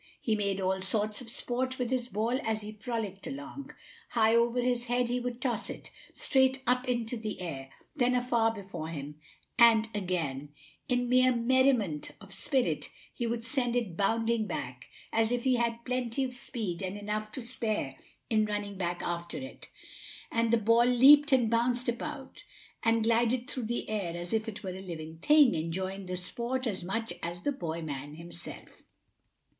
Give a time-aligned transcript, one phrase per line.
[0.19, 3.71] He made all sorts of sport with his ball as he frolicked along
[4.09, 8.51] high over his head he would toss it; straight up into the air; then far
[8.51, 9.19] before him;
[9.59, 10.49] and again,
[10.89, 15.85] in mere merriment of spirit, he would send it bounding back, as if he had
[15.85, 17.93] plenty of speed and enough to spare
[18.27, 19.69] in running back after it.
[20.31, 22.43] And the ball leaped and bounced about
[22.81, 26.65] and glided through the air as if it were a live thing, enjoying the sport
[26.65, 28.81] as much as the boy man himself.